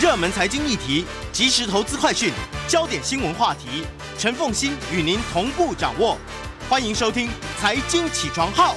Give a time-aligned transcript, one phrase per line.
[0.00, 2.32] 热门财经议题、即时投资快讯、
[2.66, 3.84] 焦点新闻话题，
[4.18, 6.16] 陈凤欣与您同步掌握。
[6.68, 7.28] 欢迎收听
[7.60, 8.74] 《财经起床号》。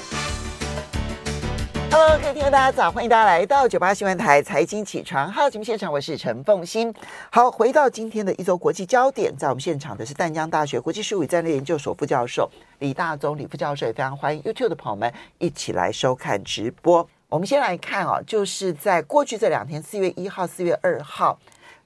[1.89, 6.93] Hello，各位听众大家早，欢迎大家来到九八新闻台《财经起床号》节目现场，我是陈凤欣。
[7.31, 17.07] 好，回到今天的一周国际焦点，在我们现场的是淡江大学国际事务与战略研究所副教授李大宗李副教授，也非常欢迎 YouTube 的朋友们一起来收看直播。
[17.35, 21.37] 我们先来看啊，就是在过去这两天，四月一号、四月二号，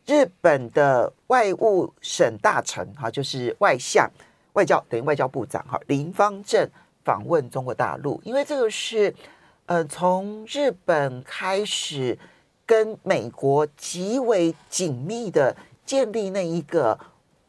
[0.05, 4.07] 日本的外务省大臣哈，就是外相、
[4.53, 6.69] 外交等于外交部长哈林芳正
[7.03, 9.13] 访问中国大陆，因为这个是。
[9.65, 12.17] 呃，从日本开始
[12.65, 16.99] 跟美国极为紧密的建立那一个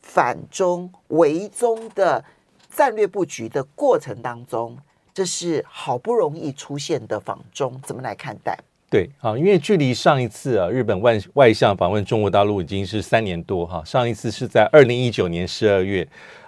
[0.03, 2.23] 反中围中的
[2.71, 4.77] 战略布局的过程当中，
[5.13, 8.59] 这是好不容易出现的访中，怎么来看待？
[8.89, 16.07] 对，啊，因为距离上一次啊，日本外外相访问中国大陆已经是三年多哈，上一次是在二零一九年十二月。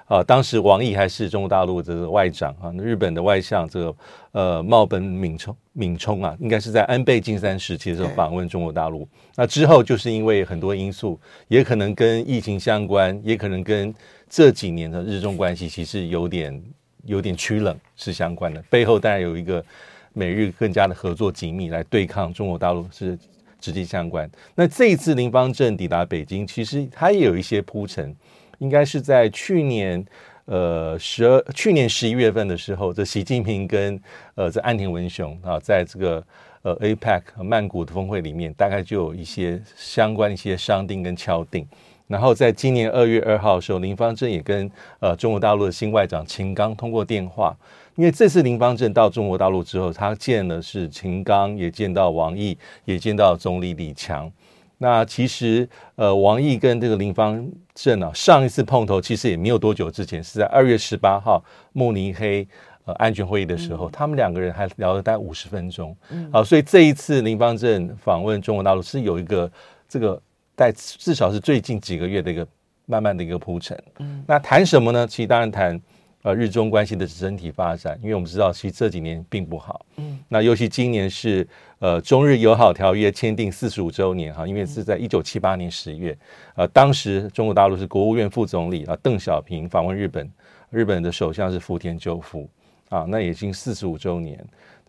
[0.09, 3.97] 啊，当时王毅还是中国大陆这个外长啊，日本的外相这个
[4.33, 9.09] 呃茂本敏充敏充啊，应该是在安倍晋三时期的时候访问中国大陆。
[9.37, 11.19] 那之后就是因为很多因素，
[11.49, 13.95] 也可能跟疫情相关，也可能跟
[14.29, 16.63] 这几年的日中关系其实有点
[17.05, 18.63] 有点趋冷是相关的。
[18.71, 19.65] 背后当然有一个
[20.13, 23.19] 美日更加的合作紧密来对抗中国大陆是
[23.61, 24.31] 直接相关。
[24.55, 28.15] 那这一次林芳正抵达北京，其实他也有一些铺陈。
[28.59, 30.07] 应该是在去年，
[30.45, 34.01] 呃，十二去年十一月份的时候，这习近平跟
[34.37, 36.25] 呃这安田文雄啊，在这个
[36.63, 41.67] 呃 APEC 曼谷的峰会里面，大概就有一些相关一些商定跟敲定。
[42.13, 47.57] 然后在今年二月二号的时候，林方正也跟呃中国大陆的新外长秦刚通过电话。
[47.97, 54.31] 因为这次林方正到中国大陆之后，他见的是秦刚，也见到王毅，也见到总理李强。
[54.79, 62.47] 那其实，呃，王毅跟这个林方正啊，上一次碰头其实也没有多久之前，是在二月十八号慕尼黑
[62.85, 65.97] 呃安全会议的时候，嗯、他们两个人还聊了大概五十分钟。
[66.11, 69.51] 嗯，好，所以这一次林方正访问中国大陆是有一个
[69.89, 70.21] 这个
[70.57, 72.47] 在至少是最近几个月的一个
[72.87, 73.81] 慢慢的一个铺陈。
[73.99, 75.07] 嗯，那谈什么呢？
[75.07, 75.81] 其实当然谈。
[76.25, 79.85] 呃，日中关系的整体发展，因为我们知道，其实这几年并不好。
[79.97, 81.45] 嗯，那尤其今年是
[81.81, 86.17] 呃中日友好条约签订四十五周年哈，因为是在一九七八年十月，
[86.55, 90.31] 呃，当时中国大陆是国务院副总理啊邓小平访问日本，
[90.71, 92.49] 日本的首相是福田赳夫
[92.89, 94.39] 啊，那已经四十五周年。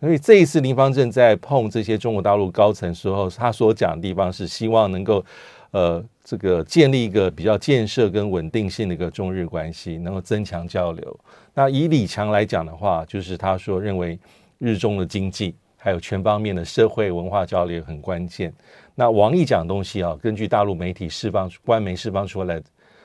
[0.04, 5.24] 所以这一次林芳正在碰这些中国大陆高层时候，他所讲的地方是希望能够。
[5.70, 11.20] 呃，这个建立一个比较建设跟稳定性的一个中日关系，能够增强交流。
[11.52, 14.16] 那以李强来讲的话，就是他说认为
[14.58, 18.54] 日中的经济还有全方面的社会文化交流很关键。
[18.94, 22.62] 那王毅讲的东西啊，根据大陆媒体释放官媒释放出来，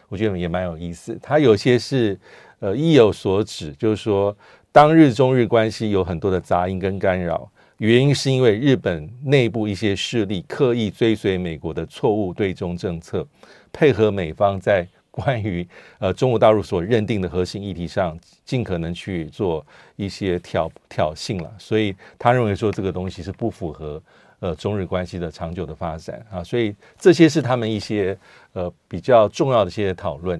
[0.07, 1.17] 我觉得也蛮有意思。
[1.23, 2.15] 他有些是
[2.59, 4.37] 呃意有所指，就是说
[4.71, 7.49] 当日中日关系有很多的杂音跟干扰。
[7.77, 13.25] 原因是因为日本内部一些势力刻意追随美国的错误对中政策，
[13.71, 19.65] 配合美方在关于呃中国大陆所认定的核心议题上，尽可能去做
[19.95, 21.51] 一些挑挑衅了。
[21.57, 23.99] 所以他认为说这个东西是不符合
[24.39, 26.43] 呃中日关系的长久的发展啊。
[26.43, 28.15] 所以这些是他们一些
[28.53, 30.39] 呃比较重要的一些讨论。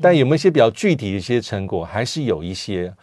[0.00, 1.84] 但有没有一些比较具体的一些成果？
[1.84, 2.94] 还是有一些。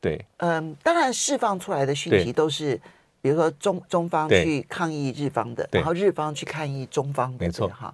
[0.00, 2.80] 对，嗯，当然释放出来的讯息都是。
[3.20, 7.92] 比如说中中方去抗议日方的，然后日方去抗议中方的，没错哈。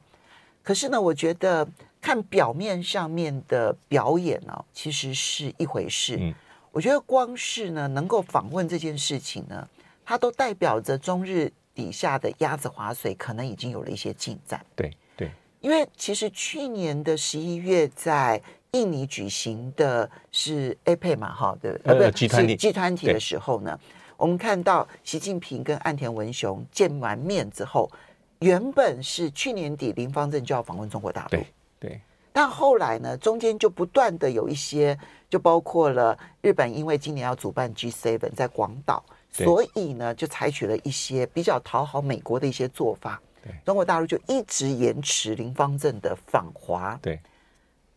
[0.63, 1.67] 可是呢，我觉得
[1.99, 6.19] 看表面上面的表演呢、哦，其实是一回事。
[6.21, 6.35] 嗯，
[6.71, 9.67] 我觉得光是呢能够访问这件事情呢，
[10.05, 14.65] 它都代表着中日底下的鸭子划水可能已经有了一些进展。
[14.77, 15.31] 对对，
[15.63, 18.41] 因为其实去年的十一月在
[18.75, 22.11] 印尼举行的是 APEC 嘛，哈，对，呃，不是
[22.57, 23.79] 集团体的时候呢。
[24.17, 27.91] 我们看到习近平跟岸田文雄见完面之后，
[28.39, 31.47] 原本是去年底林方正就要访问中国大陆，对
[31.81, 32.01] 对，
[32.33, 34.97] 但后来呢，中间就不断的有一些，
[35.29, 47.21] 就包括了日本，因为今年要主办 G7 在广岛，所以呢，就采取了一些比较讨好美国的一些做法，对，中国大陆就一直延迟林方正的访华，对。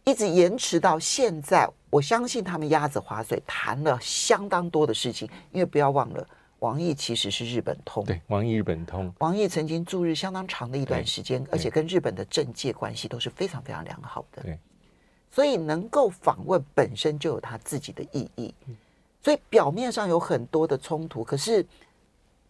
[0.07, 6.25] 一直延迟到现在，我相信他们鸭子划水谈了相当多的事情，因为不要忘了，
[6.59, 14.57] 王毅其实是日本通，对，王毅日本通，王毅曾经驻日相当长的一段时间，而且跟日本的政界关系都是非常非常良好的，对，
[15.29, 18.55] 所以能够访问本身就有他自己的意义，
[19.21, 21.65] 所以表面上有很多的冲突，可是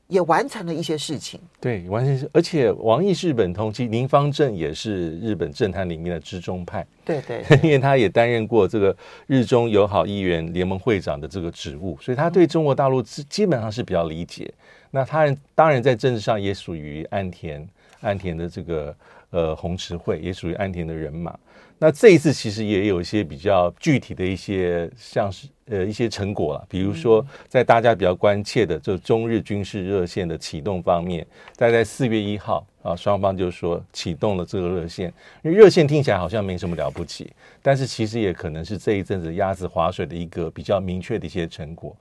[0.07, 1.39] 也完成了一些事情。
[1.59, 6.85] 对，完全是，而且王毅是日本通，缉林方正也是日本政坛里面的之中派。
[7.05, 8.95] 对对，对， 因为他也担任过这个
[9.25, 14.51] 日中友好议员联盟会长的这个职务，所以他对中国大陆基本上是比较理解。
[14.91, 17.67] 那他当然在政治上也属于岸田，
[18.01, 18.95] 岸田的这个
[19.31, 21.37] 呃红池会，也属于安田的人马。
[21.79, 31.23] 那这一次其实也有一些比较具体的一些，像是呃一些成果了，比如说在大家比较关切的就中日军事热线的启动方面，
[31.55, 35.13] 大概在四月一号啊，双方就说启动了这个热线，
[35.43, 37.31] 因为热线听起来好像没什么了不起，
[37.61, 41.95] 但是其实也可能是这一阵子鸭子划水的一个比较明确的一些成果，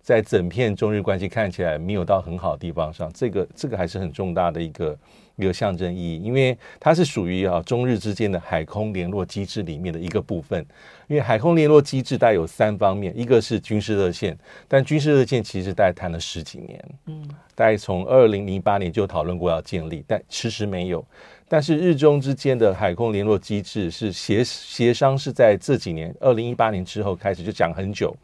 [0.00, 4.98] 在整片中日关系看起来没有到很好的地方上，这个这个还是很重大的一个。
[5.36, 10.64] 一个象征意义，因为它是属于啊中日之间的海空联络机制里面的一个部分。
[11.06, 14.36] 因为海空联络机制带有三方面，一个是军事热线，
[14.66, 21.04] 但军事热线其实大概谈了十几年，嗯，大概从二零零八年就讨论过要建立，但迟迟没有。
[21.46, 28.16] 但是日中之间的海空联络机制是协协商是在这几年，二零一八年之后开始就讲很久，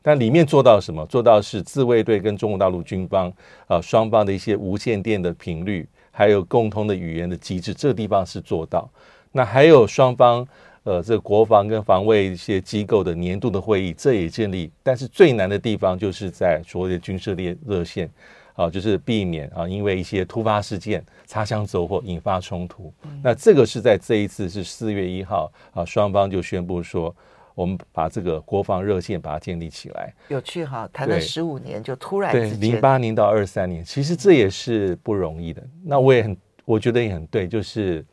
[0.00, 1.04] 但里面做到什么？
[1.06, 3.32] 做到是自卫队跟中国大陆军方
[3.66, 5.88] 啊双方的一些无线电的频率。
[6.18, 8.90] 还有共通的语言的机制，这个地方是做到。
[9.30, 10.44] 那还有双方，
[10.82, 14.68] 呃，这个国防跟防卫一些机构的年度的会议，这也建立。
[14.82, 18.10] 但是最难的地方就是在所谓的军事列热线，
[18.54, 22.92] 啊，就是避免啊，因为一些突发事件擦枪走火引发冲突。
[23.04, 23.20] 嗯。
[23.22, 27.14] 那这个是在这一次是四月一号啊，双方就宣布说。
[27.58, 35.60] 我们把这个国防热线把它建立起来，有趣哈，谈了十五年就突然对零八年到二三年，其实这也是不容易的。
[35.82, 38.04] 那我也很，我觉得也很对，就是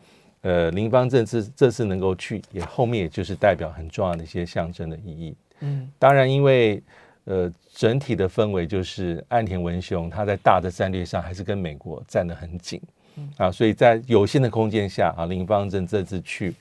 [0.41, 5.35] 呃，林芳正这这次能够去，也后面也就是代表很重要的一些象征的意义。
[5.59, 6.81] 嗯，当然，因为
[7.25, 12.81] 呃，整体的氛围就是岸田文雄他在大的战略上还是跟美国站得很紧，
[13.17, 16.55] 嗯啊，所以在有限的空间下啊，林方正这次去。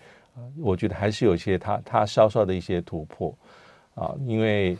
[0.61, 3.35] 我觉得还是有一些他他稍稍的一些突破
[3.95, 4.77] 啊，因为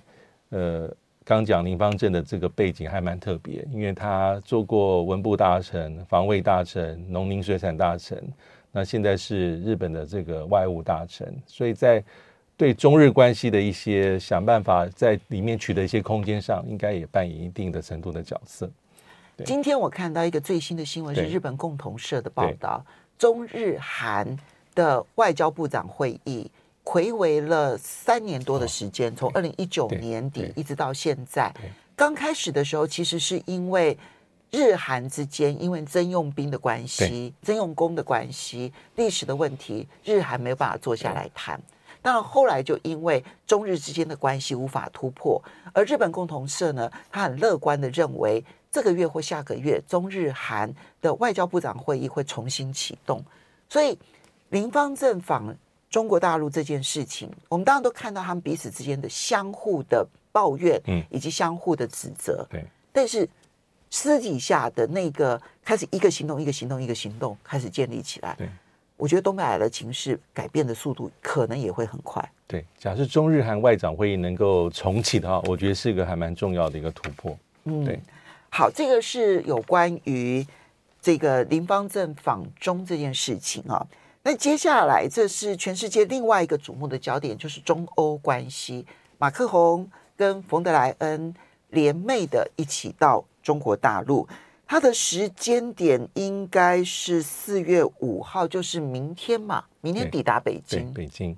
[0.51, 0.93] 呃，
[1.25, 8.23] 刚讲林方正的这个背景还蛮特别，因为他做过文部大臣、防卫大臣、农林水产大臣，
[8.73, 12.03] 那现在是日本的这个外务大臣，所以在
[12.57, 18.71] 对中日关系的一些想办法在里面取得一些空间上，应该也扮演一定的程度的角色。
[19.45, 22.85] 今天我看到一个最新的新闻是日本共同社的报道，
[23.19, 24.37] 中日韩。
[24.75, 26.51] 的外交部长会议
[26.83, 31.53] 回违了三年多的时间，从二零一九年底一直到现在。
[31.97, 33.97] 刚开始的时候，其实是因为
[34.51, 41.59] 日韩之间因为征用兵的关系、征用工的关系、历史的问题，日韩没有办法坐下来谈。
[42.03, 45.43] 但后来就因为中日之间的关系无法突破，
[45.73, 53.25] 而日本共同社呢，他很乐观的认为，这个月或下个月，中日韩的外交部长会议会重新启动，
[53.71, 53.99] 所以。
[54.55, 55.53] 林方正访
[55.91, 62.65] 中国大陆这件事情，我们当然都看到他们彼此之间的相互的抱怨，嗯，以及相互的指责，对。
[62.93, 63.29] 但是
[63.91, 68.49] 私底下的那个开始一个行动一个行动一个行动开始建立起来，对。
[68.97, 72.25] 我觉得东北亚的情势改变的速度可能也会很快。
[72.47, 77.37] 对，假设中日韩外长会议能够重启的话，我觉得是一个还蛮重要的一个突破。
[77.65, 77.99] 嗯，对。
[78.51, 80.47] 好，这个是有关于
[81.03, 83.85] 这个林方正访中这件事情啊。
[84.27, 88.87] 那接下来，这是全世界另外一个瞩目的焦点，就是中欧关系。
[89.19, 91.35] 马克宏跟冯德莱恩
[91.69, 94.27] 联袂的一起到中国大陆，
[94.67, 100.91] 他的时间点应该是四月五号，就是明天嘛，明天抵达北京。
[100.95, 101.37] 北京，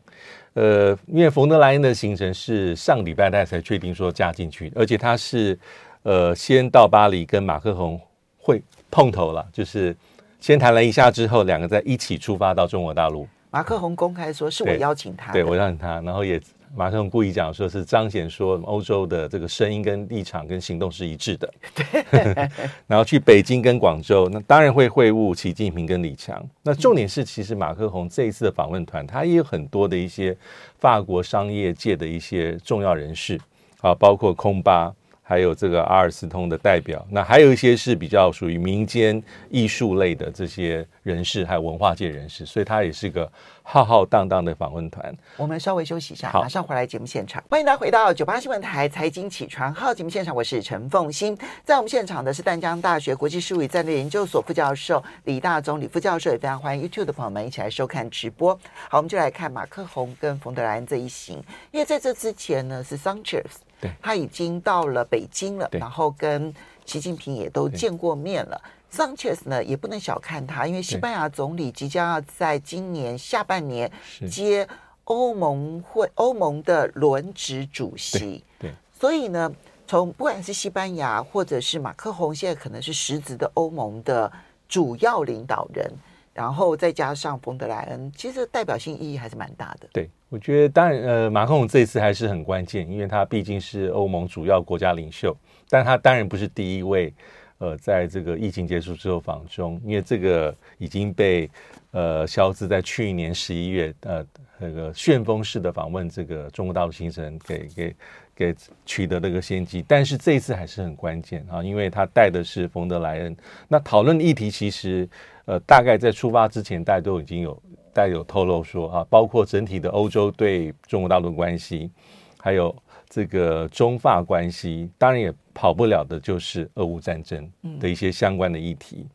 [0.55, 5.59] 呃，因为冯德莱恩的行程是上礼拜大家才确定说加进去，而且他是
[6.05, 8.01] 呃先到巴黎跟马克宏
[8.39, 8.63] 会
[8.93, 9.97] 碰头了，就是。
[10.41, 13.27] 先谈了一下之后，两个再一起出发到中国大陆。
[13.51, 16.39] 马克宏公开说是我邀请他，对，对我邀请他，然后也
[16.75, 21.55] 马克宏故意讲说是彰显说欧洲的这个声音跟立场跟行动是一致的。
[21.75, 22.51] 对，
[22.87, 26.45] 然后去北京跟广州，那当然会会晤习近平跟李强。
[26.63, 30.37] 那重点是，其实马克宏这一次的访问团，他也有很多的一些
[30.79, 33.41] 法国商业界的一些重要人士
[33.81, 34.93] 啊，包括空巴。
[35.29, 43.29] 还有这个阿尔斯通的代表，那还有一些是比较属于民间艺术类的这些人士，还有文化界人士，所以他也是个
[43.65, 45.13] 浩浩荡荡的访问团。
[45.37, 47.43] 我们稍微休息一下，马上回来节目现场。
[47.51, 51.37] 欢迎大家回到九八新闻台财经起床号节目现场，我是陈凤欣。
[51.65, 58.55] 在我们现场的是淡江大学国际事务与战略研究所副教授李大中李副教授，也非常欢迎 YouTube 的朋友们一起来收看直播。
[58.89, 61.43] 好，我们就来看马克宏跟冯德莱恩这一行，
[61.73, 63.43] 因为在这之前呢是 Sanchez。
[63.81, 66.53] 对，他已经到了北京了，然后跟
[66.85, 68.61] 习近平也都见过面了。
[68.91, 73.91] Sanchez 呢，也不能小看他，因为西班牙总理即将要在今年下半年
[74.31, 74.67] 接
[75.05, 78.43] 欧盟会欧盟的轮值主席。
[78.59, 79.53] 对，所以呢，
[79.87, 84.33] 从不管是西班牙或者是马克宏，现在可能是实质的欧盟的
[84.69, 85.93] 主要领导人，
[86.33, 89.89] 然后再加上冯德莱恩，其实代表性意义还是蛮大的。
[89.93, 95.35] 对，我觉得当然，呃，马克龙这一次还是很关键，因为他毕竟是欧盟主要国家领袖，
[95.71, 97.11] 但他当然不是第一位。
[97.59, 101.49] 呃，在这个疫情结束之后访中，因为这个已经被
[101.91, 104.23] 呃肖兹在去年十一月呃
[104.59, 107.97] 那个旋风式的访问这个中国大陆行程给给
[108.35, 113.35] 给取得了个先机，但是这一次还是很关键啊，因为他带的是冯德莱恩。
[113.69, 115.09] 那讨论议题其实
[115.47, 117.59] 呃大概在出发之前，大家都已经有
[117.97, 121.91] 大家有透露说啊，包括整体的欧洲对中国大陆关系，
[122.39, 122.75] 还有。
[123.09, 127.49] 这个中法关系，当然也跑不了的，就是俄乌战争
[127.79, 129.07] 的一些相关的议题。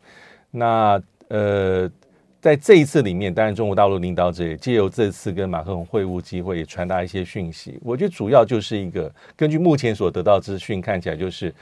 [0.49, 1.91] 那呃，
[2.39, 7.77] 在这一次里面，当然中国大陆领导者也借由这次跟马克龙会晤机会，也传达一些讯息。
[7.83, 11.53] 我觉得主要就是一个，根据目前所得到资讯，看起来就是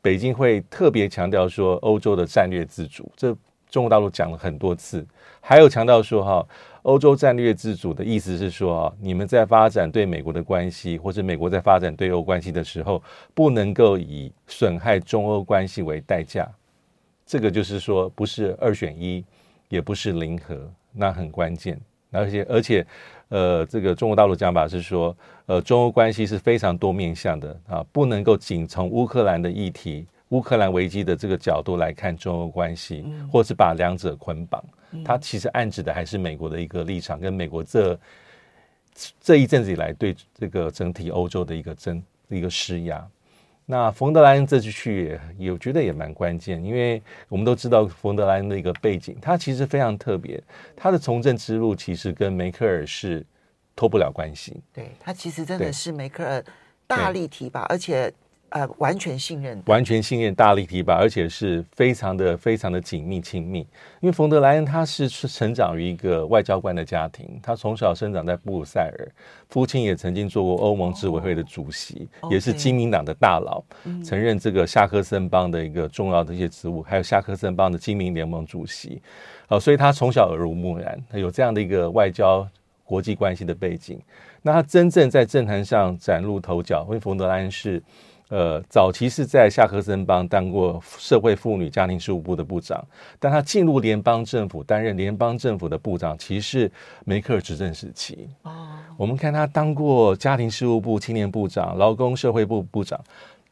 [0.00, 3.10] 北京会特别强调说欧洲的战略自主。
[3.16, 3.36] 这
[3.72, 5.04] 中国大陆讲了很多次，
[5.40, 6.46] 还有强调说哈。
[6.82, 13.00] 欧洲战略自主的意思是说啊，你们在发展对美国的关系，或者美国在发展对欧关系的时候，
[13.34, 16.44] 不能够以损害中欧关系为代价。
[17.24, 19.24] 这个就是说，不是二选一，
[19.68, 21.80] 也不是零和，那很关键。
[22.10, 22.84] 而且，而且，
[23.28, 34.64] 呃，这个中国大陆讲法是说，呃，中欧关系是非常多面向的啊，不能够仅从乌克兰的议题、乌克兰危机的这个角度来看中欧关系，或是把两者捆绑。
[35.04, 37.98] 它其实暗指的还是美国的一个立场，跟美国这
[39.20, 43.06] 这一阵子以来对这个整体欧洲的一个争一个施压。
[43.66, 50.42] 那冯德莱恩这次去也，也我觉得也蛮关键，因为我们都知道冯德莱恩的一个背景，他其实非常特别，
[50.74, 53.24] 他的从政之路其实跟梅克尔是
[53.76, 54.62] 脱不了关系。
[54.72, 56.44] 对，他其实真的是梅克尔
[56.86, 58.10] 大力提拔，而且。
[58.52, 63.60] 呃，完全信任，完全信任，大力提拔，而且是非常的、非常的紧密亲密。
[64.00, 69.08] 因为冯德莱恩他是成长于一个外交官的家庭，他从小生长在布鲁塞尔，
[69.48, 79.00] 父亲也曾经做过欧盟执委会的主席，哦、也是基民党的大佬，嗯、曾任这个夏克森邦的一个重要的一些职务，还有夏克森邦的基民联盟主席。
[79.58, 82.46] 所以他从小耳濡目染，他有这样的一个外交
[82.84, 83.98] 国际关系的背景。
[84.42, 87.82] 那他真正在政坛上崭露头角，因为冯德莱恩是。
[88.32, 92.82] 呃，早期是在夏克森邦当过社会妇女家庭事务部的部长，
[93.18, 96.72] 但他进入联邦政府担任联邦政府的部长，其实是
[97.04, 98.26] 梅克尔执政时期。
[98.44, 102.98] 哦，我们看他当过家庭事务部青年部长、劳工社会部部长，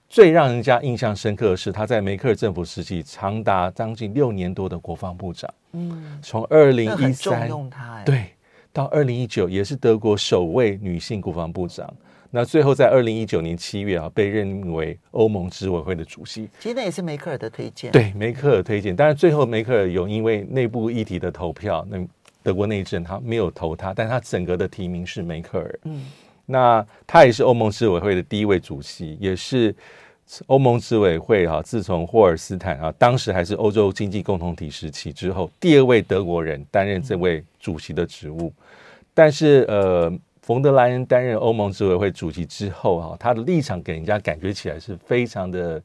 [0.09, 5.53] 最让人家印象深刻的是他在梅克尔政府时期长达将近六年多的国防部长。
[5.73, 7.51] 嗯，从二零一三
[8.07, 8.31] 对
[8.73, 11.87] 到二零一九，也是德国首位女性国防部长。
[12.33, 16.49] 那最后在二零一九年七月啊，被任为欧盟执委会的主席。
[16.61, 17.91] 其实那也是梅克尔的推荐。
[17.91, 18.95] 对，梅克尔推荐。
[18.95, 21.99] 但是最后梅克尔有因为内部议题的投票，那
[22.43, 25.79] 德国内政他没有投他，但他整个的提名是梅克尔。
[25.85, 26.05] 嗯，
[26.47, 29.75] 那他也是欧盟执委会的第一位主席，也是
[30.47, 38.53] 欧盟执委会啊，自从霍尔斯坦啊，当时还是欧洲经济共同体时期之后，第二位德国人担任这位主席的职务。
[38.57, 38.65] 嗯、
[39.13, 40.17] 但是呃。
[40.51, 45.81] 冯德莱恩担任欧盟执委会主席之后，哈，他的立场给人家感觉起来是非常的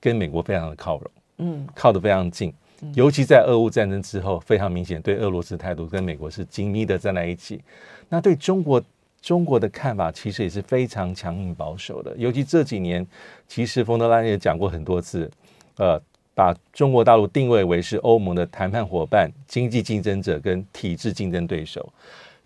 [0.00, 2.52] 跟美国非常的靠拢，嗯，靠得非常近。
[2.94, 7.60] 尤其在俄乌战争之后，非常明显对俄罗斯态度跟美国是紧密的站在一起。
[8.08, 8.82] 那对中国
[9.22, 12.12] 中国的看法其实也是非常强硬保守的。
[12.16, 13.06] 尤其这几年，
[13.46, 15.30] 其实冯德莱恩也讲过很多次，
[15.76, 15.96] 呃，
[16.34, 21.88] 把中国大陆定位为是欧盟的谈判伙伴、经济竞争者跟体制竞争对手。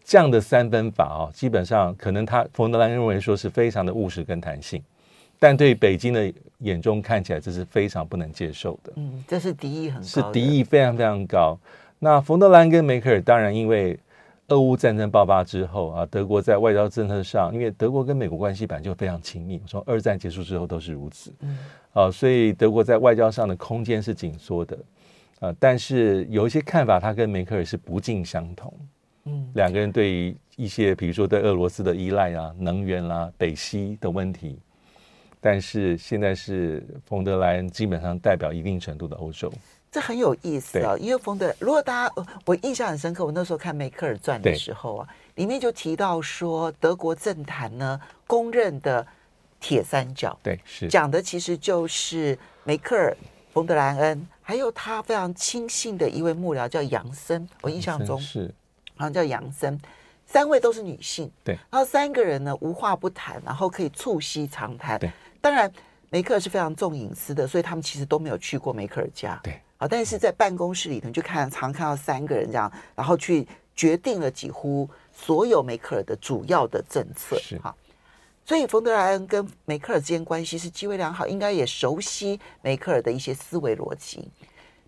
[0.04, 4.82] 这样的三分法啊，基本上可能他冯德莱恩认为说是非常的务实跟弹性，
[5.38, 8.92] 但对北京的眼中看起来这是非常不能接受的。
[8.96, 11.58] 嗯，这是敌意很高，是敌意非常非常高。
[11.98, 13.98] 那冯德兰跟梅克尔当然因为
[14.48, 21.32] 俄乌战争爆发之后啊，德国在外交政策上，因为德国跟美国关系本来就非常亲密，从二战结束之后都是如此。
[21.40, 21.58] 嗯，
[21.92, 24.76] 啊，所以德国在外交上的空间是紧缩的
[25.38, 28.72] 啊，但是有一些看法，他跟梅克尔是不尽相同。
[29.24, 34.58] 嗯，两个人对于一些，比如说对俄罗斯的依赖啊、能源啦、啊、北溪的问题，
[35.40, 39.52] 但是现在是冯德莱恩基本上代表一定程度的欧洲，
[39.90, 40.96] 这很有意思啊。
[40.98, 42.14] 因为冯德，如果大家
[42.44, 49.06] 我印象很深刻，我那时候看梅克尔传的时候啊，里面就提到说，德国政坛呢公认的
[49.60, 50.88] 铁三角，对，是。
[50.88, 53.16] 讲的其实就是梅克尔、
[53.52, 58.18] 冯德莱恩，还有他非常亲信的一位幕僚叫杨森，我印象中。
[58.18, 58.52] 是
[59.02, 59.76] 好像叫杨森，
[60.24, 65.70] 三位都是女性，对，然后三个人呢无话不谈，然后可以促膝长谈，对，当然
[66.08, 77.74] 梅克尔是非常重隐私的，所以他们其实都没有去过梅克尔家，对，好，但是在办公室里头就看常看到三个人这样，然后去决定了几乎所有梅克尔的主要的政策，是哈。
[78.44, 84.28] 所以，冯德莱恩跟梅克尔之间关系是极为良好，应该也熟悉梅克尔的一些思维逻辑。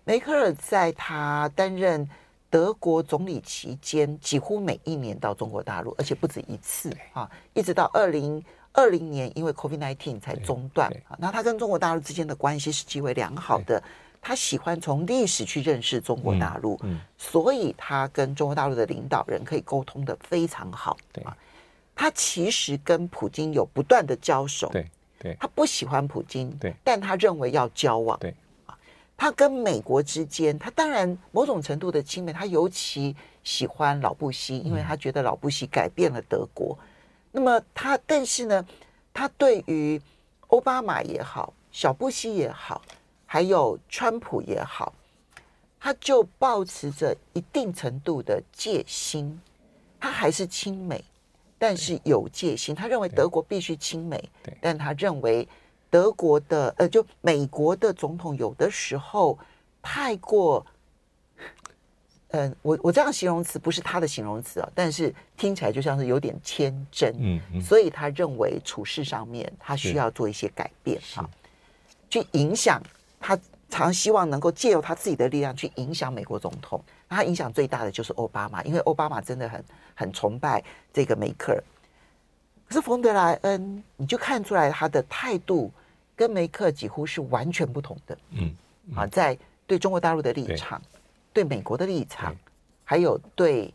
[0.03, 2.07] 梅克尔在他担任
[2.49, 11.17] 德国总理期间，几乎每一年到中国大陆，而且不止一次啊，一直到二零二零年，因为 COVID-19 才中断啊。
[11.19, 13.81] 那他跟中国大陆之间的关系是极为良好的，
[14.21, 20.97] 他喜欢从历史去认识中国大陆，嗯嗯、所以他跟中国大陆的领导人可以沟通的非常好。
[21.11, 21.23] 对。
[21.23, 21.35] 啊。
[21.97, 24.85] 他其实跟普京有不断的交手，对
[25.17, 28.29] 对，他不喜欢普京，对，但他认为要交往，对。
[28.29, 28.35] 啊，
[29.17, 36.77] 他跟美国之间，他当然某种程度的亲美，他尤其喜欢老布希，因为他觉得老布希改变了德国。
[36.79, 36.85] 嗯、
[37.31, 38.65] 那么他，但是呢，
[39.13, 40.01] 他对于
[40.47, 42.81] 奥巴马也好，小布希也好，
[43.25, 44.93] 还有川普也好，
[45.79, 49.39] 他就保持着一定程度的戒心，
[49.99, 51.03] 他还是亲美。
[51.57, 54.21] 但是有戒心，他认为德国必须亲美，
[54.59, 55.47] 但他认为
[55.95, 59.39] 德国的呃，就美国的总统有的时候
[59.81, 60.65] 太过，
[62.31, 71.29] 嗯、呃，我我这样形容词不是他的形容词啊，但是听起来就像是有点天真，嗯，嗯，所以他认为处事上面他需要做一些改变啊，
[72.09, 72.81] 去影响
[73.17, 76.83] 他，常希望能够借由他自己的力量去影响美国总统。
[77.07, 79.63] 他影响最大的就是奥巴马，因为奥巴马真的很
[79.95, 80.61] 很崇拜
[80.91, 81.63] 这个梅克尔。
[82.67, 85.71] 可是冯德莱恩，你就看出来他的态度
[86.15, 88.17] 跟梅克几乎是完全不同的。
[88.31, 88.55] 嗯，
[88.87, 90.81] 嗯啊，在对中国大陆的立场，
[91.33, 92.35] 对，对美国的立场，
[92.83, 93.73] 还有对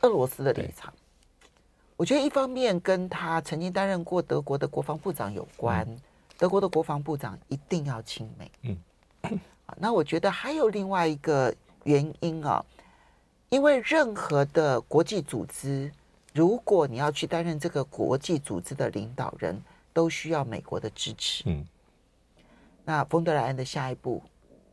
[0.00, 0.92] 俄罗斯的立场，
[1.96, 5.86] 我觉得一方面跟他曾经担任过德国的国防部长有关。
[5.88, 6.00] 嗯、
[6.38, 8.50] 德国的国防部长一定要亲美。
[8.62, 8.78] 嗯，
[9.66, 11.54] 啊，那我觉得还有另外一个。
[11.86, 12.66] 原因啊，
[13.48, 15.88] 因为任何的国际组织，
[16.34, 21.44] 如果你要去担任这个国际组织的领导人，都需要美国的支持。
[21.46, 21.64] 嗯，
[22.86, 24.22] 那冯德莱恩的下一步，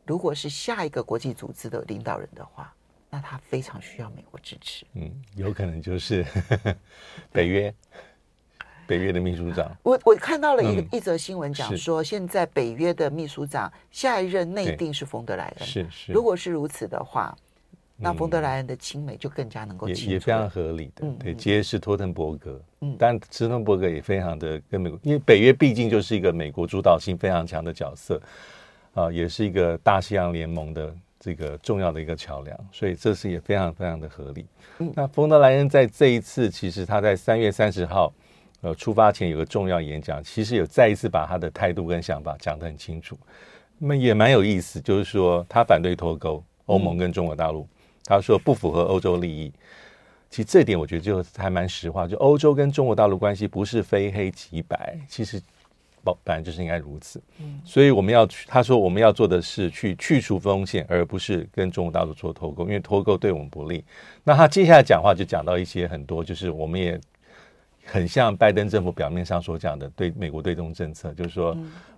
[0.05, 2.73] 如果是下一个国际组织的领导人的话，
[3.09, 4.85] 那他非常需要美国支持。
[4.93, 6.23] 嗯，有可能就是
[7.33, 7.73] 北约。
[8.85, 15.65] 北约的秘书长，我我看到了一个、嗯、一则新闻，讲说现在北约的秘书长下一任内定是冯德莱恩。
[15.65, 17.33] 是是，如果是如此的话，
[17.95, 21.07] 那冯德莱恩的亲美就更加能够也也非常合理的。
[21.19, 28.21] 对，接着是托滕伯格，嗯，但斯托滕伯格也非常的跟美国，因为北约毕竟就是一个美国主导性非常强的角色
[28.93, 34.45] 啊，也是一个大西洋联盟的这个重要的一个桥梁，所以这是也非常非常的合理。
[34.79, 38.13] 嗯，那冯德莱恩在这一次，其实他在三月三十号。
[38.65, 43.19] 呃，出发前有个重要演讲，其实有再一次把他的态度跟想法讲得很清楚。
[43.77, 47.67] 那么也蛮有意思，就是说他反对脱钩，欧盟跟中国大陆，嗯、
[48.05, 49.51] 他说不符合欧洲利益。
[50.29, 55.41] 其实这点我觉得就还蛮实话，就欧洲跟中国大陆关系不是非黑即白，其实
[56.03, 57.21] 本来就是应该如此。
[57.39, 63.83] 嗯，所以我们要去他说我们要做的是去去除风险，而不是跟中国大陆做脱钩，因为脱钩对我们不利。
[64.23, 66.99] 那他接下来讲话就讲到一些很多，就是我们也。
[67.85, 71.53] 很像拜登政府表面上所讲的对美国对中政策，就是说，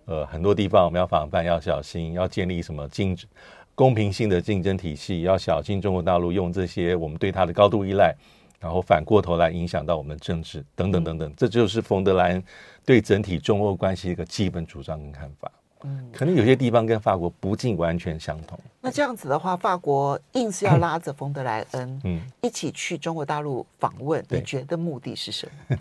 [0.05, 3.29] 呃，很多地方我们要防范，要小心，要建立什么竞争
[3.75, 8.15] 公平性的竞争体系，要小心中国大陆用这些我们对它的高度依赖，
[8.59, 12.43] 然后反过头来影响到我们政治等等等等，这就是冯德莱恩
[12.85, 15.51] 对整体中欧关系一个基本主张跟看法。
[15.83, 18.57] 嗯，可能有些地方跟法国不尽完全相同。
[18.79, 25.77] 那这样子的话，法国硬是要拉着冯德莱恩，嗯，一起去中国大陆访问，你觉得目的是什么？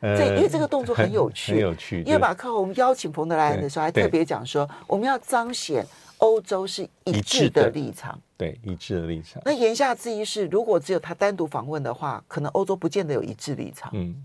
[0.16, 2.02] 这因为这个动作很有趣，很有趣。
[2.02, 5.86] 因为马克宏邀请冯德莱恩的时候，还特别讲说，我们要彰显
[6.18, 9.42] 欧洲是一致的立场，对，一致的立场。
[9.44, 13.90] 那言下之意是，如果只有他单独访问的话，可能欧洲不见得有一致立场。
[13.94, 14.24] 嗯。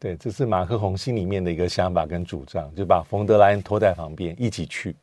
[0.00, 4.94] 对，这是马克宏心里面的一个想法跟主张，就把冯德莱恩拖在旁边一起去。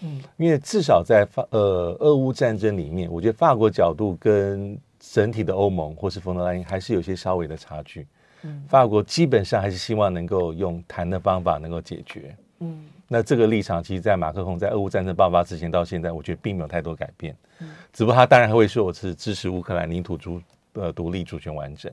[0.00, 8.06] 嗯，因为至少在法呃俄乌战争里面，我觉得法国角度跟整体的欧盟或是冯德莱恩还是有些稍微的差距。
[8.42, 12.36] 嗯，法国基本上还是希望能够用谈的方法能够解决。
[12.60, 17.36] 嗯，那这个立场其实，在马克宏在俄乌战争爆发之前到现在，我觉得并没有太多改变。
[17.60, 20.40] 嗯，只不过他当然还会说我是支持乌克兰领土主
[20.72, 21.92] 呃独立主权完整。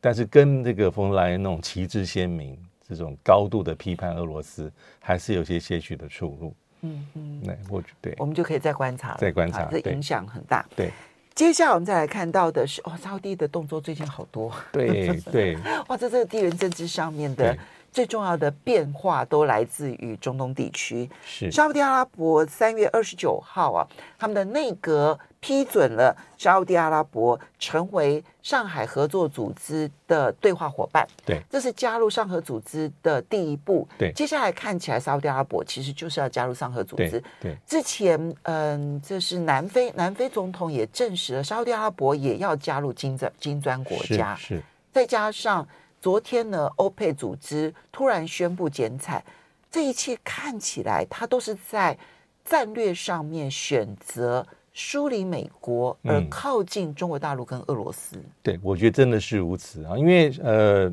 [0.00, 2.58] 但是跟这个冯德莱恩那种旗帜鲜明，
[2.88, 6.54] 这种高度的批判俄罗斯，还是有些些许的出入。
[6.80, 10.64] 嗯嗯，那我觉得，我们就可以再观察，再观察，这影响很大。
[10.74, 10.90] 对，
[11.34, 14.50] 接下来我们再来看到的是，哦，沙乌地的动作最近好多。
[14.72, 15.56] 对对，
[15.88, 17.54] 哇，在这个地缘政治上面的。
[17.98, 21.10] 最重要的变化都来自于中东地区。
[21.26, 23.84] 是沙乌地阿拉伯三月二十九号啊，
[24.16, 31.04] 他们的内阁批准了沙乌地阿拉伯成为上海合作组织的对话伙伴。
[31.26, 33.88] 对，这是加入上合组织的第一步。
[33.98, 37.20] 对，接下来看起来沙乌地阿拉伯其实就是要加入上合组织。
[37.40, 44.36] 对，对之前嗯，这是南非南非总统也证实了沙乌地阿拉伯也要加入金砖金砖国家。
[44.36, 45.66] 是，是再加上。
[46.00, 49.22] 昨天呢，欧佩组织突然宣布减产，
[49.70, 51.98] 这一切看起来，它都是在
[52.44, 58.16] 战略上面选择疏离美国，而靠近中国大陆跟俄罗斯。
[58.16, 60.92] 嗯、对，我觉得真的是如此啊，因为呃，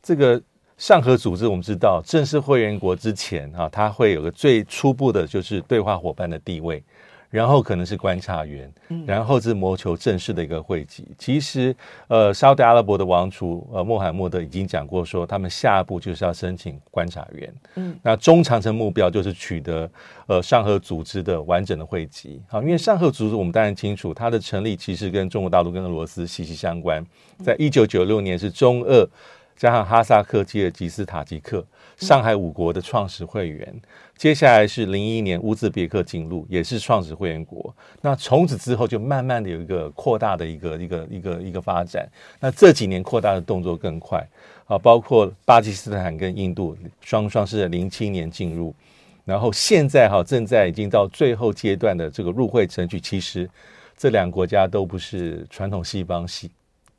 [0.00, 0.40] 这个
[0.78, 6.82] 上合组织我们知道，正式会员国之前啊，它会有个最初步的就是对话伙伴的地位。
[7.34, 8.72] 然后可能是观察员，
[9.04, 11.04] 然后是谋求正式的一个会籍。
[11.18, 11.74] 其实，
[12.06, 17.52] 呃，沙特阿拉伯的王储呃穆罕默德已经讲过，说他们下一步就是要申请观察员。
[17.74, 19.90] 嗯，那中长程目标就是取得
[20.28, 22.40] 呃上合组织的完整的会籍。
[22.46, 27.04] 好，因为上合组织我们当然清楚，它的成立其实跟中国大陆跟俄罗斯息息相关。
[27.42, 29.04] 在一九九六年是中俄
[29.56, 31.64] 加上哈萨克、吉尔吉斯、塔吉克。
[31.96, 33.72] 上海五国的创始会员，
[34.16, 37.72] 接下来是零一年乌兹别克进入，也是创始会员国。
[38.00, 42.04] 那从此之后就慢慢的有一个扩大的一个一个一个一个发展。
[42.40, 44.26] 那这几年扩大的动作更快
[44.66, 48.74] 啊，包括巴基斯坦跟印度双双是零七年进入，
[49.24, 53.00] 然后现在哈正在已经到最后阶段的这个入会程序。
[53.00, 53.48] 其实
[53.96, 56.50] 这两个国家都不是传统西方系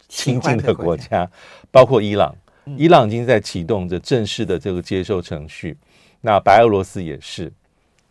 [0.07, 1.29] 亲近的国家，
[1.69, 2.33] 包括伊朗。
[2.77, 5.77] 伊朗已经在启动着正式的这个接受程序，
[6.21, 7.51] 那白俄罗斯也是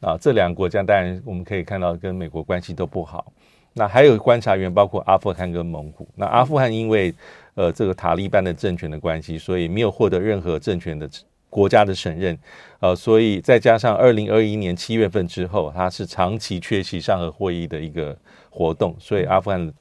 [0.00, 3.32] 啊，这两个国家当然我们可以看到跟美国关系都不好。
[3.72, 6.06] 那还有观察员包括阿富汗跟蒙古。
[6.14, 7.12] 那阿富汗因为
[7.54, 11.10] 呃这个塔利班的政权的关系，所以没有获得任何政权的
[11.50, 12.38] 国家的承认，
[12.78, 18.16] 呃，所以再加上二零二一年七月份之后，它是长期缺席上合会议的一个
[18.50, 19.72] 活动，所以阿富汗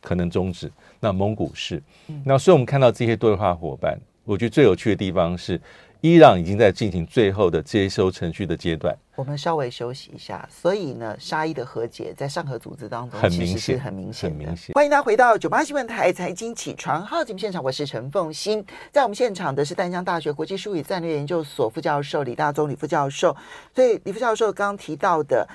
[0.00, 0.70] 可能终止。
[1.00, 1.82] 那蒙古是，
[2.24, 3.98] 那所以我们看到这些对话伙伴。
[4.24, 5.60] 我觉得最有趣的地方是，
[6.00, 8.96] 伊朗已经在进行最后的接收程序的阶段。
[9.16, 10.48] 我们稍微休息一下。
[10.50, 14.36] 所以呢，沙伊的和解在上合组织当中其实是很明显的。
[14.36, 14.72] 很明显。
[14.74, 18.64] 欢迎大家回到九八新闻台财经起床号节目现场，我是陈凤欣。
[18.92, 23.36] 在我们现场的是淡江大学国际术语战略研究所副教授李大宗李副教授。
[23.74, 25.48] 所以李副教授刚刚提到的，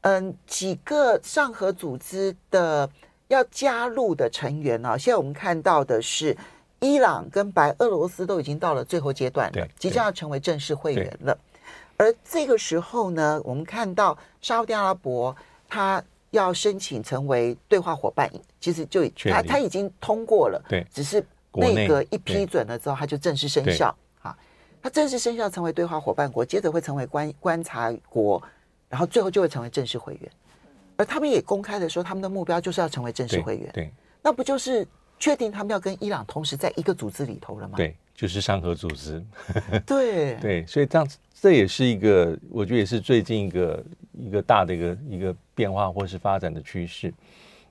[0.00, 2.88] 嗯，几个上合组织的
[3.28, 4.98] 要加入的成员呢、啊？
[4.98, 6.36] 现在我们看到的是。
[6.84, 11.36] 伊朗跟白俄罗斯都已经到了最后阶段了，即将要成为正式会员了。
[11.96, 15.34] 而这个时候呢，我们看到沙乌地阿拉伯
[15.66, 23.96] 他要申请成为对话伙伴，其实就他他已经通过了，对，只是内阁一批准了之后，他就正式生效。
[24.18, 24.36] 好，
[24.82, 28.42] 他正式生效成为对话伙伴国，接着会成为观观察国，
[28.90, 30.30] 然后最后就会成为正式会员。
[30.96, 33.70] 而他们也公开的说，他们的目标就是要成为正式会员。
[33.72, 34.86] 对，那不就是？
[35.18, 37.74] 确定他们要跟伊朗同时在一个组织里头了吗？
[37.76, 39.24] 对，就是上合组织。
[39.86, 47.12] 对对，所以这样这也是一个，我觉得也是最近一个一个大的一个一个变化或是发展的趋势。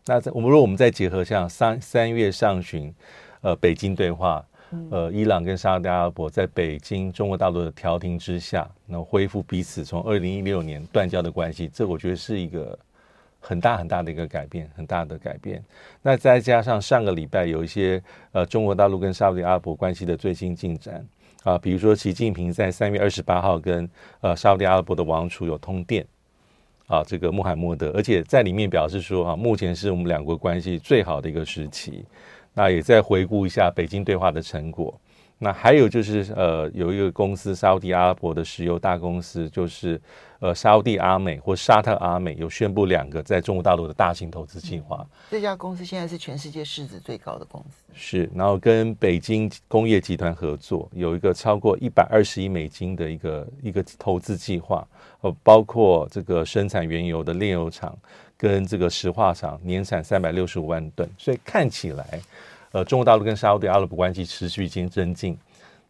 [0.06, 2.94] 那在我们如果我们再结合像三三月上旬，
[3.42, 4.44] 呃，北京对话，
[4.90, 12.78] 呃，伊朗跟沙特阿拉伯在北京中国大陆的调停之下，能恢复彼此从二零一六年断交的关系，这我觉得是一个。
[13.46, 15.62] 很大很大的一个改变，很大的改变。
[16.02, 18.02] 那再加上上个礼拜有一些
[18.32, 21.06] 呃中国大陆跟沙特阿拉伯关系的最新进展
[21.44, 23.88] 啊，比如说习近平在三月二十八号跟
[24.22, 26.06] 呃沙特阿拉伯的王储有通电
[26.88, 32.06] 啊，这个穆罕默德，而且在里面表示说啊，目前是我们两国关系最好的一个时期。
[32.54, 34.94] 那也在回顾一下北京对话的成果。
[35.38, 40.00] 那还有就是呃有一个公司沙特阿拉伯的石油大公司就是。
[40.40, 45.08] 呃，沙乌地阿美或沙特阿美有宣布两个在中国大陆的大型投资计划。
[45.32, 47.86] 这家公司现在是全世界市值最高的公司。
[47.94, 54.86] 是，然后跟北京工业集团合作，有一个超过一百二十亿美金的一个一个投资计划，
[55.22, 57.98] 呃，包括这个生产原油的炼油厂
[58.36, 61.10] 跟这个石化厂，年产三百六十五万吨。
[61.18, 62.20] 所以看起来，
[62.74, 65.38] 呃，中国大陆跟沙乌地阿拉伯关系持续已经增进。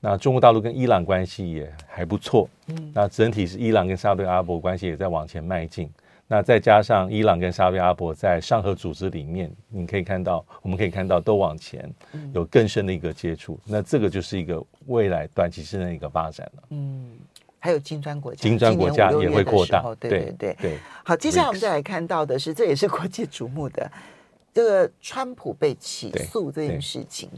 [0.01, 5.89] 那中国大陆跟伊朗关系也还不错，嗯，那整体是伊朗跟沙特阿拉伯关系也在往前迈进。
[6.27, 11.89] 那再加上伊朗跟沙特阿拉伯在上合组织里面，你可以看到，我们可以看到都往前
[12.33, 13.57] 有更深的一个接触。
[13.65, 16.63] 嗯、那这个就是一个未来短期之内的一个发展了。
[16.71, 17.11] 嗯，
[17.59, 19.81] 还有金砖国家，金砖国家也会扩大。
[19.97, 20.77] 对对对对，对。
[21.05, 23.89] 好，接下来我们再来看到的是，这也是国际瞩目的
[24.53, 27.29] 这个川普被起诉这件事情。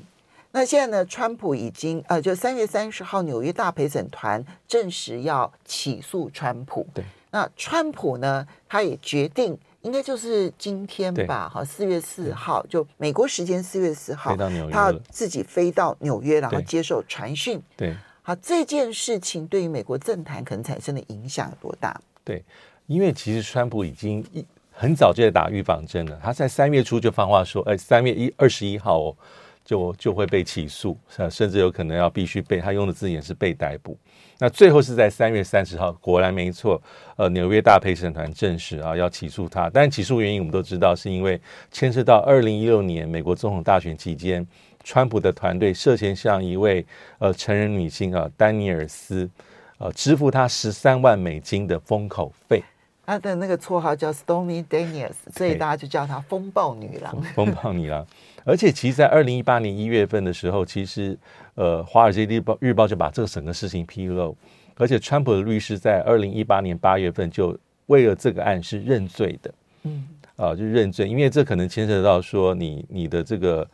[0.52, 6.86] 那现在呢，川普已经呃，就三月三十号，纽约大陪审团证实要起诉川普。
[6.94, 7.04] 对。
[7.32, 8.48] 那川普呢？
[8.70, 14.34] 他也决定，应该就是今天吧，哈，四月四号，就美国时间四月四号，
[14.72, 17.62] 他要自己飞到纽约，然后接受传讯。
[17.76, 22.00] 对，好，这件事情对于美国政坛可能产生的影响有多大？
[22.24, 22.42] 对，
[22.88, 24.46] 因为其实川普已经一
[24.78, 29.16] 很早就在打预防针了，他在三月初就放话说，哎，三月一二十一号哦，
[29.64, 30.98] 就就会被起诉，
[31.32, 33.98] 甚至有可能要必须被他用的字眼是被逮捕。
[34.38, 36.82] 那最后是在三月三十号，果然没错，
[37.16, 41.40] 呃，纽约大陪审团证实啊要起诉他，但起诉原因我们都知道，是因为
[41.72, 44.46] 牵涉到二零一六年美国总统大选期间，
[44.84, 46.86] 川普的团队涉嫌向一位
[47.20, 49.30] 呃成人女性啊丹尼尔斯，
[49.78, 52.62] 呃支付他十三万美金的封口费。
[53.06, 57.22] 他的那个绰号叫 Stormy Daniels，所以大家就叫他风暴女郎。
[57.34, 58.06] 风暴女郎，
[58.44, 61.18] 而且其实，在二零一八年一月份的时候，其实。
[61.58, 64.36] 呃，《华尔街日报》日报就把这个整个事情披露，
[64.76, 73.66] 而且川普的律师在二零一八年八月份就为了这个案是认罪的，嗯，啊，就认罪，因为这可能牵涉到说你你的这个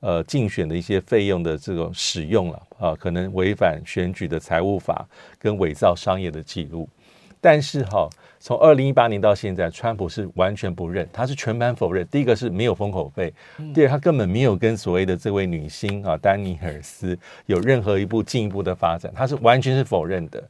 [0.00, 5.06] 呃竞选的一些费用的这种使用了啊，可能违反选举的财务法
[5.38, 6.88] 跟伪造商业的记录，
[7.38, 8.08] 但是哈。
[8.46, 12.06] 从二零一八年到现在，川普是完全不认，他是全盘否认。
[12.06, 13.34] 第一个是没有封口费，
[13.74, 20.40] 第二他根本没有跟所谓的这位女星啊丹尼尔斯有任何一步进一步的发展，他是完全是否认的。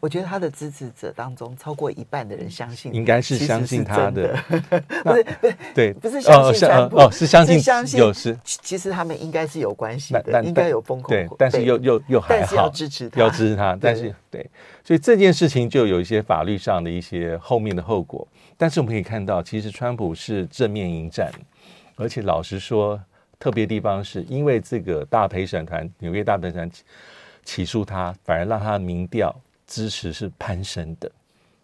[0.00, 4.36] 我觉得他的支持者当中，超过一半的人相信，应该是相信他的，
[5.04, 14.48] 不是不是对，不是相信川普，哦，是相信相信有是，其实他们应该是有关系的，应该有风口对，但是又又又还好，要支持他，要支持他，但是对，
[14.84, 18.26] 所以这件事情就有一些法律上的一些后面的后果。
[18.56, 21.30] 但是我们可以看到，其实川普是正面迎战，
[21.96, 22.98] 而且老实说，
[23.38, 26.70] 特别地方是因为这个大陪审团，纽约大陪审团
[27.44, 29.34] 起诉他，反而让他的民调。
[29.66, 31.10] 支持是攀升的，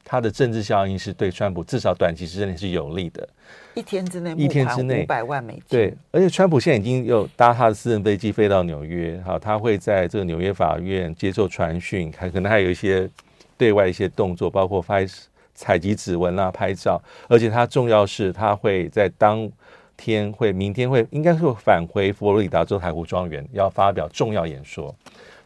[0.05, 3.29] 他的政治效应是对川普至少短期之内是有利的。
[3.75, 5.63] 一天之内，一天之内五百万美金。
[5.69, 13.09] 对，而且川普现在已经有搭他的私人飞机飞到纽约，好，他会在这个纽约法院接受传讯，还可能还有一些
[13.57, 15.07] 对外一些动作，包括拍
[15.55, 17.01] 采集指纹啊、拍照。
[17.29, 19.51] 而且他重要是，他会在当
[19.97, 24.95] 天会，明天会，应该是会返回佛罗里达州台湖庄园，要发表重要演说。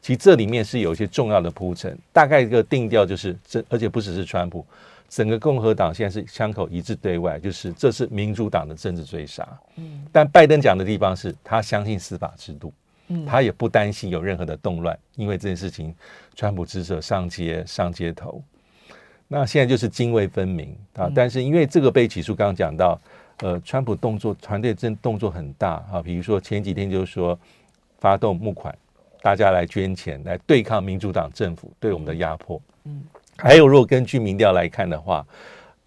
[0.06, 4.64] 其实这里面是有一些重要的铺陈，大概一个定调就是这，而且不只是川普，
[5.08, 9.44] 整个共和党现在是枪口一致对外，就是这是民主党的政治追杀。
[9.74, 12.72] 嗯，但拜登讲的地方是他相信司法制度，
[13.08, 15.92] 嗯，他也不担心有任何的动乱，因为这件事情，
[16.36, 18.40] 川普支持上街上街头，
[19.26, 21.10] 那现在就是泾渭分明啊。
[21.12, 22.96] 但是因为这个被起诉，刚刚讲到，
[23.38, 27.36] 呃，川普动作团队真动作很大啊，比如说前几天就是说
[27.98, 28.72] 发动募款。
[29.26, 32.62] 大家来捐钱来对抗民主党政府对我们的压迫。
[32.84, 33.02] 嗯，
[33.36, 35.26] 还有，如果根据民调来看的话，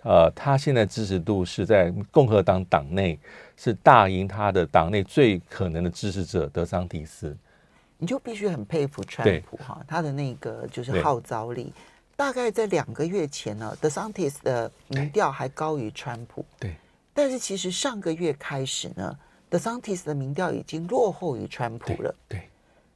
[0.03, 3.17] 呃，他现在支持度是在共和党党内
[3.55, 7.33] 是大赢他的党内最可能的支持者德桑蒂斯。
[7.97, 11.71] 你就必须很佩服川普哈，他的那个就是号召力。
[12.17, 16.45] 大概在两个月前呢，德桑蒂斯的民调还高于川普。
[16.59, 16.75] 对，
[17.13, 22.13] 但是其实上个月开始呢，德桑蒂斯的民调已经落后于川普了。
[22.27, 22.37] 对。
[22.37, 22.49] 对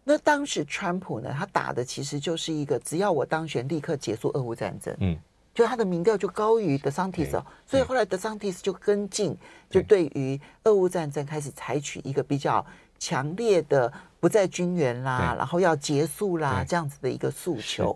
[0.03, 4.93] 那当时川普呢，他打的其实就是一个只要我当选，立刻结束俄乌战争。
[4.99, 5.17] 嗯，
[5.53, 9.37] 就他的民调就高于德桑蒂斯，所以后来德桑蒂斯就跟进，
[9.69, 12.65] 就对于俄乌战争开始采取一个比较
[12.99, 17.95] 强烈的不再军援啦，然后要结束啦这样子的一个诉求。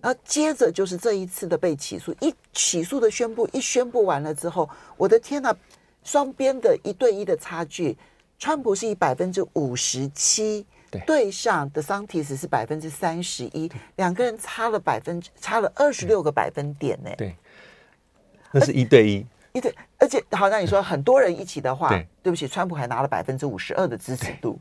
[0.00, 5.52] 然后接着就是这一次的被起诉，一起诉的宣布一宣布完了之后，我的天呐，
[6.04, 7.98] 双边的一对一的差距，
[8.38, 10.64] 川普是以百分之五十七。
[10.90, 17.10] 对，对上德桑提斯是百分之三十一，两个人差了百分之差了二十六个百分点呢。
[17.16, 17.34] 对，
[18.50, 24.58] 那是一对一，一对，而且好像你说很多人一起的话，对，对不起，川普还拿了百分之五十二的支持度，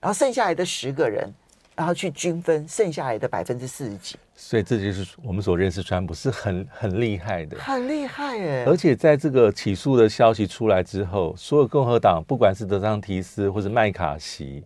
[0.00, 1.28] 然后剩下来的十个人，
[1.74, 4.16] 然后去均分剩下来的百分之四十几。
[4.36, 8.64] 所以这就是我们所认识川普是很很厉害的，很厉害哎。
[8.64, 14.62] 而且在这个起诉的消息出来之后，所有共和党不管是德桑提斯或是麦卡锡。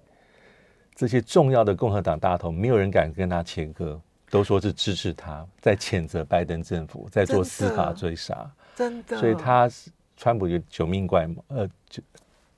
[0.97, 8.51] 这些重要的共和党大头，没有人敢跟他切割，都说是支持他，在谴责拜登政府，在做司法追杀。
[8.75, 9.19] 真的。
[9.19, 12.03] 所以他是川普就九命怪猫，呃，九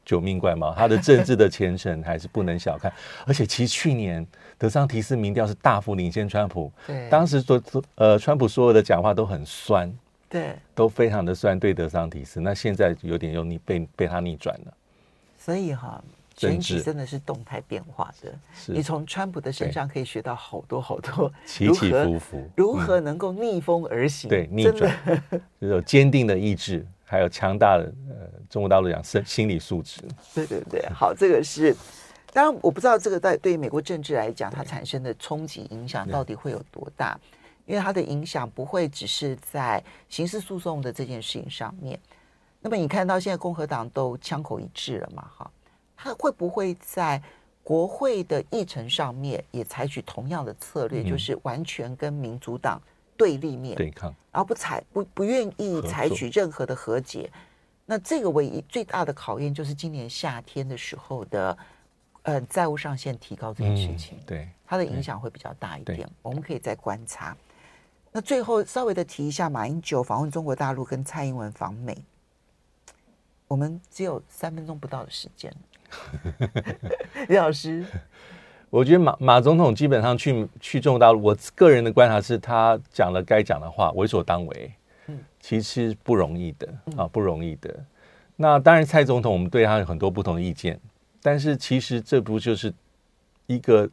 [0.05, 2.93] 九命怪猫，他的政治的前程还是不能小看。
[3.27, 4.25] 而且其实去年
[4.57, 7.61] 德桑提斯民调是大幅领先川普，对，当时说
[7.97, 9.93] 呃，川普所有的讲话都很酸，
[10.29, 12.41] 对，都非常的酸对德桑提斯。
[12.41, 14.73] 那现在有点又逆被被他逆转了，
[15.37, 16.01] 所以哈。
[16.39, 18.33] 选举真的是动态变化的，
[18.67, 24.29] 你从川普的身上可以学到好多好多 起起伏伏，如何能够逆风而行？
[24.31, 24.97] 对，逆转，
[25.61, 30.01] 就是有坚定的意志，还有强大的呃，中国大陆讲心心理素质。
[30.35, 31.75] 对对对，好，这个是
[32.33, 37.19] 当然，我不知道这个在对于美国政治来讲，它产生的冲击影响到底会有多大，
[37.67, 41.99] 因为它的影响不会只是在刑事诉讼的这件事情上面。
[42.61, 45.25] 那么你看到现在共和党都枪口一致了嘛？
[45.37, 45.51] 哈。
[46.01, 47.21] 他会不会在
[47.65, 52.81] 国会的议程上面也采取同样的策略，嗯、就是完全跟民主党
[53.17, 57.29] 对立面对抗，然后不采不不愿意采取任何的和解？
[57.85, 61.59] 那这个唯一最大的考验就是今年夏天的时候的，
[62.23, 66.09] 呃，债务上限提高这件事情，嗯、对它的影响会比较大一点。
[66.23, 67.37] 我们可以再观察。
[68.13, 71.97] 那最后稍微的提一下，马英九访问中国大陆跟蔡英文访美，
[73.47, 75.55] 我们只有三分钟不到的时间。
[77.29, 77.85] 李老师，
[78.71, 84.73] 我觉得马马总统基本上去去中国大陆，我个人的观察是他讲了该讲的话，为所当为。
[85.07, 87.75] 嗯，其实不容易的啊，不容易的。
[88.37, 90.79] 那当然，蔡总统我们对他有很多不同的意见，
[91.23, 92.73] 但是其实这不就是
[93.47, 93.89] 一个，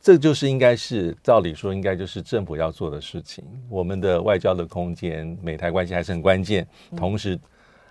[0.00, 3.44] 这就是应该是照理说应该就是政府要做的事情。
[3.68, 7.38] 我们的外交的空间，美台关系还是很关键，同时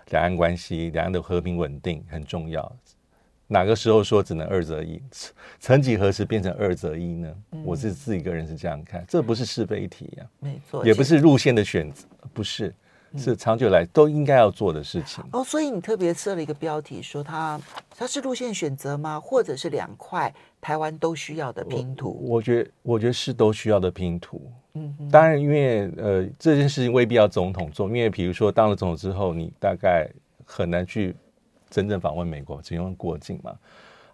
[0.09, 2.75] 两岸关系、两岸的和平稳定很重要。
[3.51, 5.01] 哪个时候说只能二择一？
[5.59, 7.35] 曾几何时变成二择一呢？
[7.51, 12.73] 嗯、我是自己个人是这样看，这不是是非题呀、啊，没错，也不是路线的选择，不是，
[13.17, 15.21] 是长久来都应该要做的事情。
[15.33, 17.59] 哦，所以你特别设了一个标题，说它
[17.97, 19.19] 它是路线选择吗？
[19.19, 22.17] 或者是两块台湾都需要的拼图？
[22.23, 24.49] 我，我觉得，我觉得是都需要的拼图。
[24.75, 30.09] 嗯哼，当然，因为呃，这件事情未必要总统做，因为比如说当了总统之后，你大概
[30.45, 31.13] 很难去。
[31.71, 33.57] 真正访问美国只用过境嘛？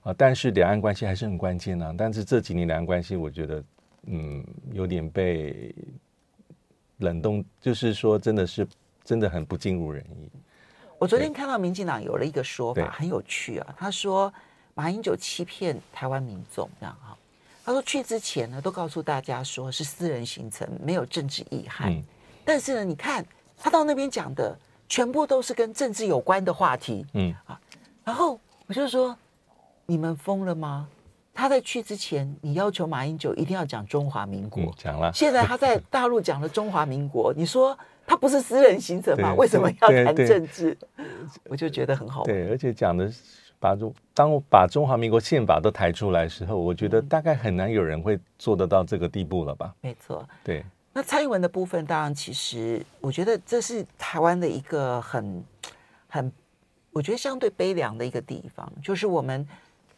[0.04, 1.94] 啊，但是两岸关系还是很关键啊。
[1.98, 3.64] 但是这几年两岸关系，我觉得
[4.04, 5.74] 嗯有点被
[7.00, 8.66] 冷冻，就是说真的是
[9.04, 10.30] 真的很不尽如人意。
[11.00, 13.76] 我昨天看到民进党有了一个说法，很有趣啊。
[13.78, 14.32] 他说
[14.76, 17.18] 马英九欺骗台湾民众，这样哈。
[17.66, 21.92] 他说去之前呢，都告诉大家说是私人行程，没有政治意涵。
[21.92, 22.04] 嗯、
[22.46, 23.26] 但是呢，你看
[23.58, 24.58] 他到那边讲的。
[24.90, 27.60] 全部都是跟政治有关的话题，嗯啊，
[28.04, 29.16] 然后我就说，
[29.86, 30.88] 你们疯了吗？
[31.34, 35.12] 他在去之前，你要求马英九一定要讲中华民国，讲了。
[35.14, 39.36] 现在他在大陆讲了中华民国， 你说他不是私人行程吗？
[39.36, 40.76] 为什么要谈政治？
[41.44, 42.26] 我就觉得很好玩。
[42.26, 43.12] 对，而且讲的
[43.60, 49.76] 把中当我把中华民国宪法都抬出来的时候，我觉得大概很难有人会做得到这个地步了吧？
[49.82, 50.66] 没错，对。
[50.98, 55.46] 那蔡英文的部分，当然，其实我觉得这是台湾的一个很、
[56.10, 56.32] 很，
[56.92, 59.48] 我觉得相对悲凉的一个地方，就是我们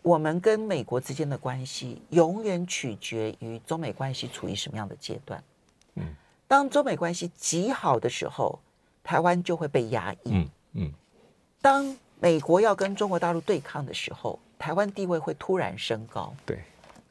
[0.01, 5.41] 我们跟美国之间的关系，永远取决于中美关系处于什么样的阶段。
[5.95, 6.03] 嗯，
[6.49, 8.59] 当中美关系极好的时候，
[9.01, 10.31] 台湾就会被压抑。
[10.33, 10.91] 嗯嗯，
[11.61, 16.35] 当美国要跟中国大陆对抗的时候，台湾地位会突然升高。
[16.45, 16.59] 对。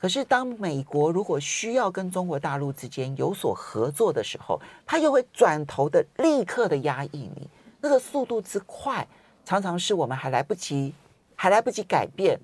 [0.01, 7.49] 可是，当美国如果需要跟中国大陆之间有所合作的时候，他又会转头的立刻的压抑你，
[7.81, 9.05] 那个速度之快，
[9.45, 10.95] 常常是我们还来不及，
[11.35, 12.39] 还来不及改变，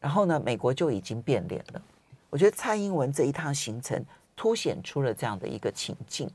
[0.00, 1.82] 然后呢，美国就已经变脸了。
[2.30, 4.02] 我觉得蔡英文这一趟行程
[4.34, 6.26] 凸显出了这样的一个情境。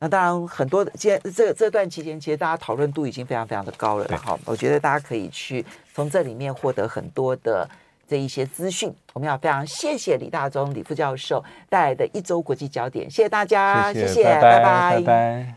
[0.00, 4.16] 那当然，很多的，今天这这段期间，其实大家讨论度已经非常非常的高了。
[4.16, 7.70] 好，我觉得大家可以去从这里面获得很多的。
[8.12, 14.24] 这一些资讯，我们要非常谢谢李大中李副教授带来的一周国际焦点，谢谢大家，谢谢。
[14.24, 15.46] 拜拜拜拜。